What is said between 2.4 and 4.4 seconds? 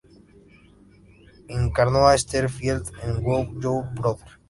Field en "Who's Your Brother?